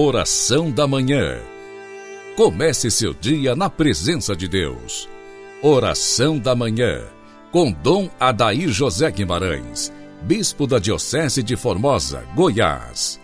[0.00, 1.40] Oração da Manhã.
[2.36, 5.08] Comece seu dia na presença de Deus.
[5.60, 7.02] Oração da Manhã.
[7.50, 9.92] Com Dom Adair José Guimarães,
[10.22, 13.20] Bispo da Diocese de Formosa, Goiás.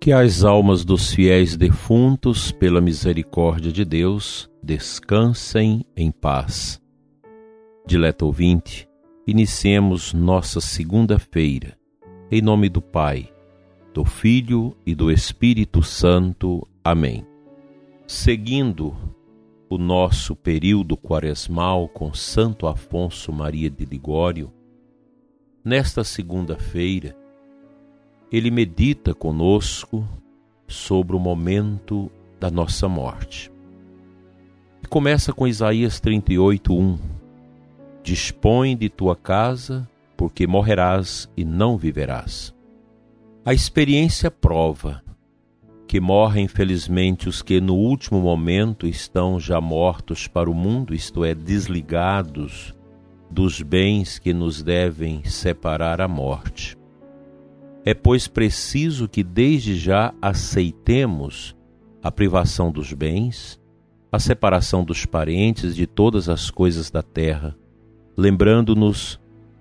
[0.00, 6.82] Que as almas dos fiéis defuntos, pela misericórdia de Deus, descansem em paz
[7.86, 8.88] Dileto ouvinte,
[9.26, 11.76] iniciemos nossa segunda-feira,
[12.30, 13.30] em nome do Pai,
[13.92, 16.66] do Filho e do Espírito Santo.
[16.82, 17.26] Amém.
[18.06, 18.96] Seguindo
[19.68, 24.50] o nosso período quaresmal com Santo Afonso Maria de Ligório,
[25.62, 27.14] nesta segunda-feira,
[28.32, 30.08] ele medita conosco
[30.66, 32.10] sobre o momento
[32.40, 33.52] da nossa morte.
[34.82, 37.13] E começa com Isaías 38, 1
[38.04, 42.54] Dispõe de tua casa, porque morrerás e não viverás.
[43.44, 45.02] A experiência prova
[45.88, 51.24] que morrem infelizmente os que no último momento estão já mortos para o mundo, isto
[51.24, 52.74] é, desligados
[53.30, 56.76] dos bens que nos devem separar a morte.
[57.86, 61.56] É, pois, preciso que desde já aceitemos
[62.02, 63.58] a privação dos bens,
[64.12, 67.56] a separação dos parentes de todas as coisas da terra,
[68.16, 69.20] lembrando-nos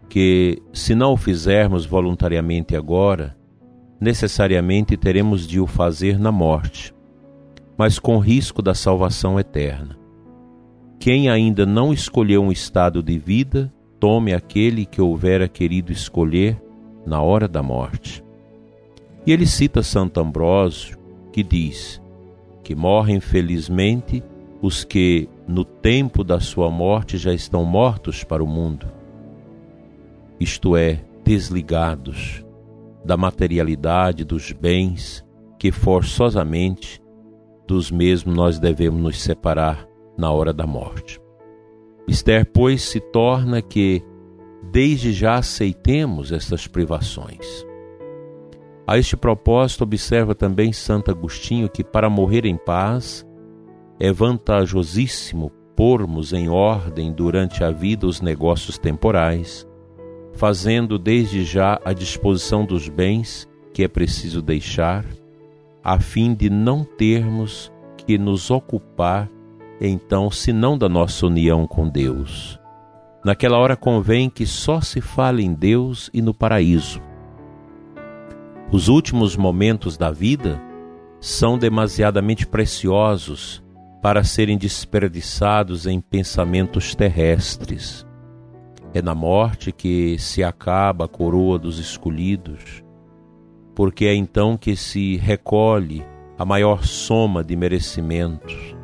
[0.09, 3.35] que, se não o fizermos voluntariamente agora,
[3.99, 6.93] necessariamente teremos de o fazer na morte,
[7.77, 9.97] mas com risco da salvação eterna.
[10.99, 16.61] Quem ainda não escolheu um estado de vida, tome aquele que houvera querido escolher
[17.05, 18.23] na hora da morte.
[19.25, 20.97] E ele cita Santo Ambrósio,
[21.31, 22.01] que diz
[22.63, 24.23] que morrem felizmente
[24.61, 28.87] os que, no tempo da sua morte, já estão mortos para o mundo,
[30.39, 32.43] isto é, desligados
[33.03, 35.25] da materialidade dos bens
[35.59, 37.01] que forçosamente
[37.67, 41.19] dos mesmos nós devemos nos separar na hora da morte.
[42.07, 44.03] Esther, pois, se torna que
[44.71, 47.65] desde já aceitemos estas privações.
[48.85, 53.25] A este propósito, observa também Santo Agostinho que para morrer em paz
[54.03, 59.65] é vantajosíssimo pormos em ordem durante a vida os negócios temporais,
[60.33, 65.05] fazendo desde já a disposição dos bens que é preciso deixar,
[65.81, 67.71] a fim de não termos
[68.05, 69.31] que nos ocupar
[69.79, 72.59] então senão da nossa união com Deus.
[73.23, 77.01] Naquela hora convém que só se fale em Deus e no paraíso.
[78.69, 80.61] Os últimos momentos da vida
[81.21, 83.62] são demasiadamente preciosos
[84.03, 88.05] para serem desperdiçados em pensamentos terrestres.
[88.93, 92.83] É na morte que se acaba a coroa dos escolhidos,
[93.73, 96.05] porque é então que se recolhe
[96.37, 98.75] a maior soma de merecimentos,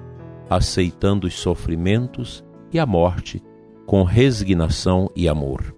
[0.50, 2.41] aceitando os sofrimentos
[2.72, 3.44] e a morte
[3.86, 5.75] com resignação e amor.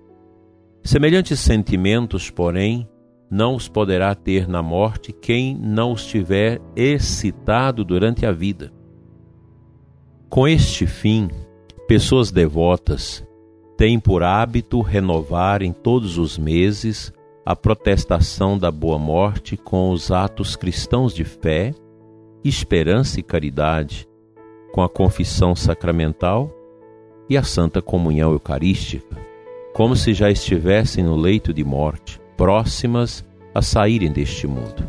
[0.83, 2.87] Semelhantes sentimentos, porém,
[3.27, 8.71] não os poderá ter na morte quem não os tiver excitado durante a vida.
[10.31, 11.29] Com este fim,
[11.89, 13.21] pessoas devotas
[13.75, 17.11] têm por hábito renovar em todos os meses
[17.45, 21.73] a protestação da boa morte com os atos cristãos de fé,
[22.45, 24.07] esperança e caridade,
[24.71, 26.49] com a confissão sacramental
[27.29, 29.17] e a santa comunhão eucarística,
[29.73, 34.87] como se já estivessem no leito de morte, próximas a saírem deste mundo.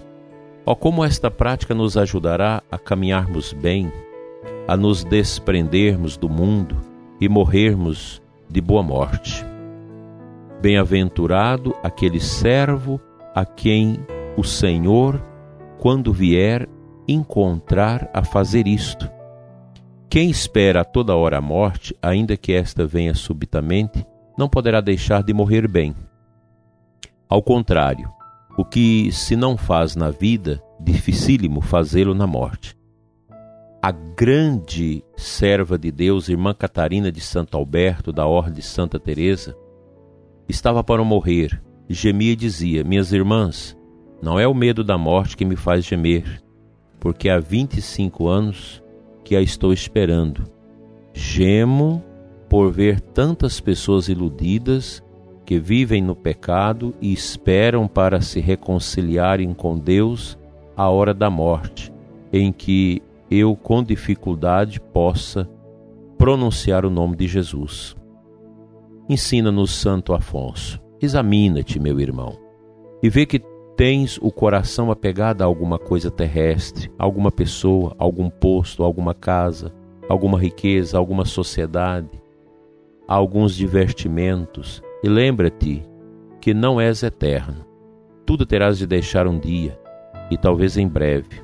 [0.65, 3.91] Ó, como esta prática nos ajudará a caminharmos bem
[4.67, 6.77] a nos desprendermos do mundo
[7.21, 9.45] e morrermos de boa morte.
[10.61, 13.01] Bem-aventurado aquele servo
[13.35, 13.99] a quem
[14.37, 15.23] o Senhor,
[15.79, 16.69] quando vier,
[17.09, 19.11] encontrar a fazer isto.
[20.09, 24.07] Quem espera a toda hora a morte, ainda que esta venha subitamente,
[24.39, 25.95] não poderá deixar de morrer bem.
[27.29, 28.09] Ao contrário,
[28.57, 32.77] o que se não faz na vida, dificílimo fazê-lo na morte
[33.83, 39.57] a grande serva de Deus, irmã Catarina de Santo Alberto, da Ordem de Santa Teresa,
[40.49, 43.77] estava para morrer, gemia e dizia: Minhas irmãs,
[44.23, 46.41] não é o medo da morte que me faz gemer,
[47.01, 48.81] porque há 25 anos
[49.25, 50.45] que a estou esperando.
[51.13, 52.05] Gemo
[52.49, 55.03] por ver tantas pessoas iludidas
[55.45, 60.39] que vivem no pecado e esperam para se reconciliarem com Deus
[60.77, 61.93] à hora da morte,
[62.33, 63.03] em que
[63.33, 65.49] eu com dificuldade possa
[66.19, 67.97] pronunciar o nome de Jesus.
[69.09, 70.81] Ensina-nos, Santo Afonso.
[71.01, 72.39] Examina-te, meu irmão,
[73.03, 73.43] e vê que
[73.77, 79.73] tens o coração apegado a alguma coisa terrestre, alguma pessoa, algum posto, alguma casa,
[80.09, 82.23] alguma riqueza, alguma sociedade,
[83.09, 85.83] alguns divertimentos, e lembra-te
[86.41, 87.65] que não és eterno.
[88.25, 89.77] Tudo terás de deixar um dia,
[90.31, 91.43] e talvez em breve.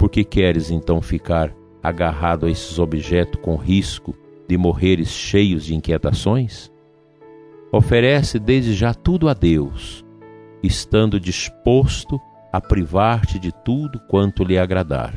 [0.00, 4.16] Por que queres então ficar agarrado a esses objetos com risco
[4.48, 6.72] de morreres cheios de inquietações?
[7.70, 10.02] Oferece desde já tudo a Deus,
[10.62, 12.18] estando disposto
[12.50, 15.12] a privar-te de tudo quanto lhe agradar.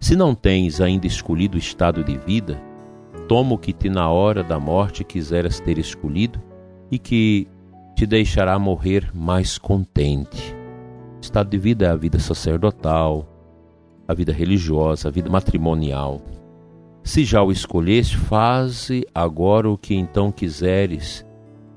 [0.00, 2.58] Se não tens ainda escolhido o estado de vida,
[3.28, 6.42] toma o que te na hora da morte quiseras ter escolhido
[6.90, 7.46] e que
[7.94, 10.56] te deixará morrer mais contente.
[11.26, 13.26] Estado de vida é a vida sacerdotal,
[14.06, 16.22] a vida religiosa, a vida matrimonial.
[17.02, 21.26] Se já o escolheste, faze agora o que então quiseres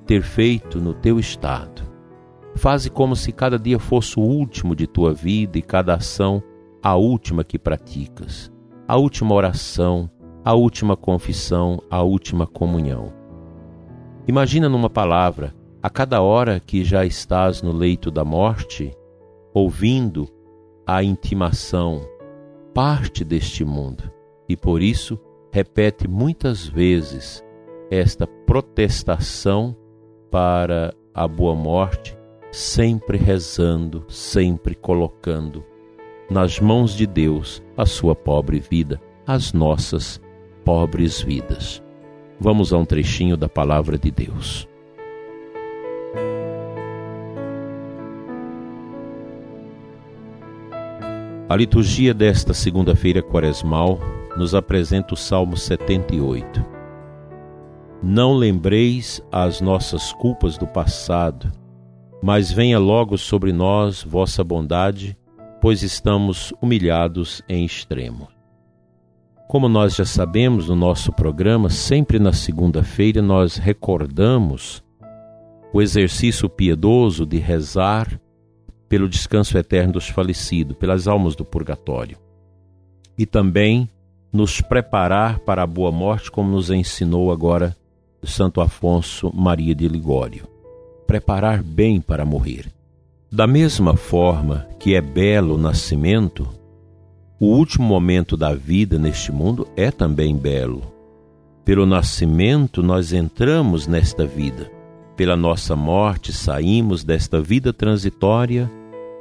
[0.05, 1.81] ter feito no teu estado.
[2.55, 6.43] Faze como se cada dia fosse o último de tua vida e cada ação
[6.83, 8.51] a última que praticas,
[8.87, 10.07] a última oração,
[10.45, 13.11] a última confissão, a última comunhão.
[14.27, 18.95] Imagina numa palavra, a cada hora que já estás no leito da morte,
[19.53, 20.27] ouvindo
[20.85, 22.01] a intimação,
[22.73, 24.11] parte deste mundo,
[24.47, 25.19] e por isso
[25.51, 27.43] repete muitas vezes
[27.89, 29.75] esta protestação
[30.29, 32.17] para a boa morte,
[32.51, 35.63] sempre rezando, sempre colocando
[36.29, 40.21] nas mãos de Deus a sua pobre vida, as nossas
[40.63, 41.83] pobres vidas.
[42.39, 44.68] Vamos a um trechinho da palavra de Deus.
[51.49, 53.99] A liturgia desta segunda-feira quaresmal
[54.37, 56.63] nos apresenta o Salmo 78.
[58.03, 61.51] Não lembreis as nossas culpas do passado,
[62.21, 65.17] mas venha logo sobre nós vossa bondade,
[65.59, 68.27] pois estamos humilhados em extremo.
[69.47, 74.83] Como nós já sabemos no nosso programa, sempre na segunda-feira nós recordamos
[75.73, 78.21] o exercício piedoso de rezar
[78.89, 82.17] pelo descanso eterno dos falecidos, pelas almas do purgatório.
[83.15, 83.87] E também
[84.33, 87.77] nos preparar para a boa morte, como nos ensinou agora
[88.23, 90.47] Santo Afonso Maria de Ligório.
[91.05, 92.71] Preparar bem para morrer.
[93.31, 96.47] Da mesma forma que é belo o nascimento,
[97.39, 100.81] o último momento da vida neste mundo é também belo.
[101.63, 104.78] Pelo nascimento, nós entramos nesta vida.
[105.19, 108.71] Pela nossa morte, saímos desta vida transitória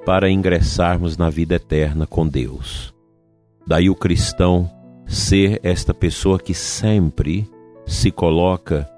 [0.06, 2.94] para ingressarmos na vida eterna com Deus.
[3.66, 4.70] Daí o cristão
[5.08, 7.50] ser esta pessoa que sempre
[7.84, 8.88] se coloca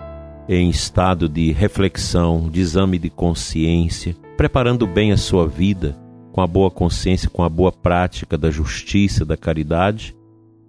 [0.46, 5.96] em estado de reflexão, de exame de consciência, preparando bem a sua vida
[6.32, 10.14] com a boa consciência, com a boa prática da justiça, da caridade,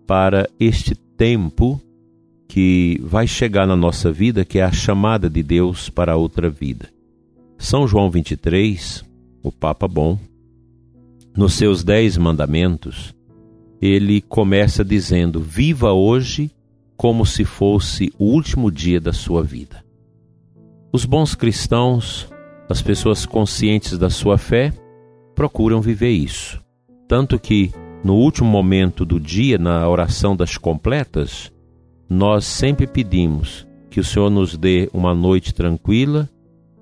[0.07, 1.77] para este tempo
[2.51, 6.89] que vai chegar na nossa vida, que é a chamada de Deus para outra vida.
[7.57, 9.05] São João 23,
[9.41, 10.19] o Papa Bom,
[11.33, 13.15] nos seus dez mandamentos,
[13.81, 16.51] ele começa dizendo: Viva hoje
[16.97, 19.81] como se fosse o último dia da sua vida.
[20.91, 22.29] Os bons cristãos,
[22.67, 24.73] as pessoas conscientes da sua fé,
[25.33, 26.61] procuram viver isso.
[27.07, 27.71] Tanto que,
[28.03, 31.49] no último momento do dia, na oração das completas,
[32.13, 36.29] nós sempre pedimos que o Senhor nos dê uma noite tranquila,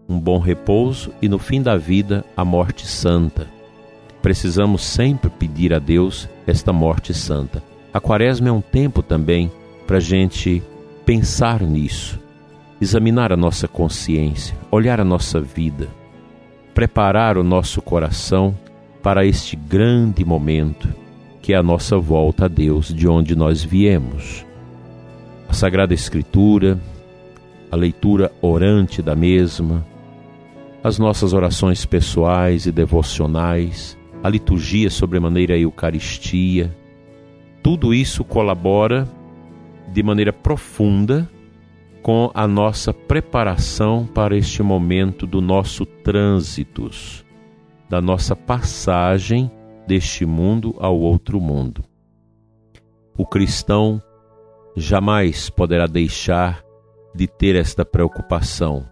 [0.07, 3.59] um bom repouso e, no fim da vida, a morte santa
[4.21, 7.63] Precisamos sempre pedir a Deus esta morte santa.
[7.93, 9.49] A quaresma é um tempo também
[9.87, 10.61] para a gente
[11.05, 12.19] pensar nisso,
[12.81, 15.87] examinar a nossa consciência, olhar a nossa vida,
[16.73, 18.55] preparar o nosso coração
[19.01, 20.89] para este grande momento
[21.41, 24.45] que é a nossa volta a Deus de onde nós viemos.
[25.49, 26.79] A Sagrada Escritura,
[27.71, 29.83] a leitura orante da mesma,
[30.83, 36.77] as nossas orações pessoais e devocionais, a liturgia sobremaneira a Eucaristia,
[37.63, 39.09] tudo isso colabora
[39.91, 41.27] de maneira profunda
[42.03, 46.91] com a nossa preparação para este momento do nosso trânsito,
[47.89, 49.51] da nossa passagem
[49.87, 51.83] deste mundo ao outro mundo.
[53.17, 53.99] O cristão
[54.75, 56.63] jamais poderá deixar
[57.13, 58.87] de ter esta preocupação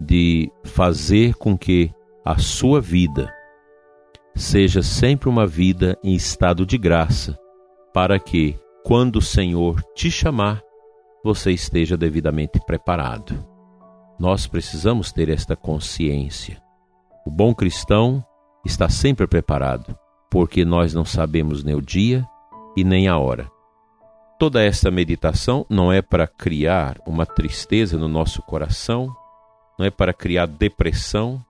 [0.00, 1.90] de fazer com que
[2.24, 3.32] a sua vida
[4.34, 7.38] seja sempre uma vida em estado de graça,
[7.94, 10.62] para que, quando o Senhor te chamar,
[11.24, 13.34] você esteja devidamente preparado.
[14.18, 16.60] Nós precisamos ter esta consciência.
[17.26, 18.24] O bom cristão
[18.64, 19.96] está sempre preparado,
[20.30, 22.26] porque nós não sabemos nem o dia
[22.76, 23.50] e nem a hora.
[24.38, 29.08] Toda esta meditação não é para criar uma tristeza no nosso coração,
[29.78, 31.42] não é para criar depressão,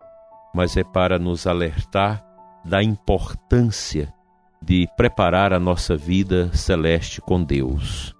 [0.54, 2.24] mas é para nos alertar
[2.64, 4.14] da importância
[4.62, 8.14] de preparar a nossa vida celeste com Deus.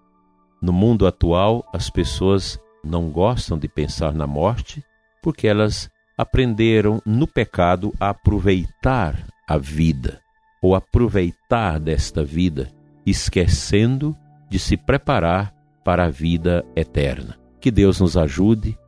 [0.61, 4.82] No mundo atual, as pessoas não gostam de pensar na morte
[5.23, 9.16] porque elas aprenderam no pecado a aproveitar
[9.49, 10.20] a vida
[10.61, 12.68] ou aproveitar desta vida,
[13.04, 14.16] esquecendo
[14.49, 17.38] de se preparar para a vida eterna.
[17.61, 18.79] Que Deus nos ajude,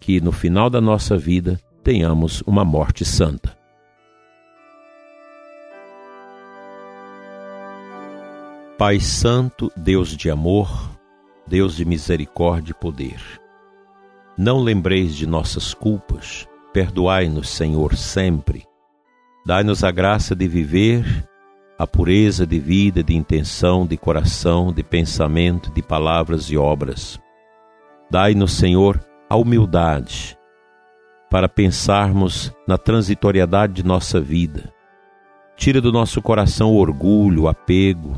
[0.00, 3.56] que no final da nossa vida tenhamos uma morte santa.
[8.76, 10.68] Pai Santo, Deus de amor,
[11.46, 13.20] Deus de misericórdia e poder.
[14.36, 18.64] Não lembreis de nossas culpas, perdoai-nos, Senhor, sempre.
[19.44, 21.28] Dai-nos a graça de viver
[21.78, 27.20] a pureza de vida, de intenção, de coração, de pensamento, de palavras e obras.
[28.10, 30.36] Dai-nos, Senhor, a humildade
[31.30, 34.72] para pensarmos na transitoriedade de nossa vida.
[35.56, 38.16] Tira do nosso coração o orgulho, o apego,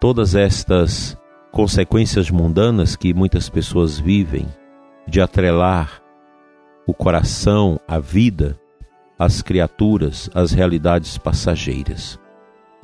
[0.00, 1.16] todas estas
[1.52, 4.46] consequências mundanas que muitas pessoas vivem
[5.06, 6.02] de atrelar
[6.86, 8.58] o coração, a vida,
[9.18, 12.18] as criaturas, as realidades passageiras.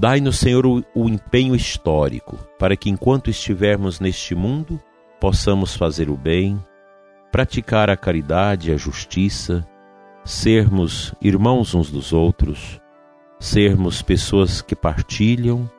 [0.01, 4.81] Dai-nos, Senhor, o, o, empenho histórico para que, enquanto estivermos neste mundo,
[5.21, 6.59] possamos fazer o bem,
[7.31, 9.63] praticar a caridade e a justiça,
[10.25, 12.81] sermos irmãos uns dos outros,
[13.39, 15.71] sermos pessoas que partilham,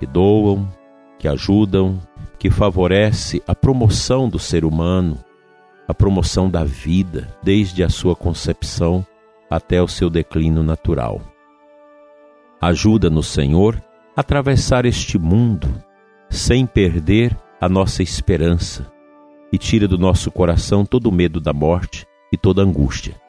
[0.00, 0.68] que doam,
[1.16, 2.00] que ajudam,
[2.40, 5.24] que favorece a promoção do ser humano,
[5.86, 9.06] a promoção da vida, desde a sua concepção
[9.48, 11.31] até o seu declínio natural.
[12.62, 13.82] Ajuda-nos, Senhor,
[14.16, 15.68] a atravessar este mundo
[16.30, 18.86] sem perder a nossa esperança
[19.52, 23.20] e tira do nosso coração todo o medo da morte e toda angústia.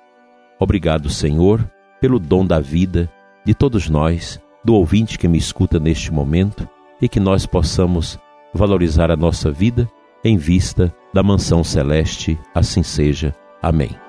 [0.60, 1.68] Obrigado, Senhor,
[2.00, 3.12] pelo dom da vida
[3.44, 6.70] de todos nós, do ouvinte que me escuta neste momento
[7.02, 8.20] e que nós possamos
[8.54, 9.90] valorizar a nossa vida
[10.24, 12.40] em vista da mansão celeste.
[12.54, 13.36] Assim seja.
[13.64, 14.03] Amém.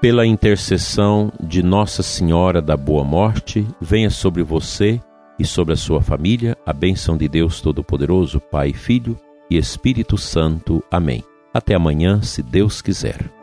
[0.00, 4.98] Pela intercessão de Nossa Senhora da Boa Morte, venha sobre você
[5.38, 9.14] e sobre a sua família a bênção de Deus Todo-Poderoso, Pai, Filho
[9.50, 10.82] e Espírito Santo.
[10.90, 11.22] Amém.
[11.52, 13.39] Até amanhã, se Deus quiser.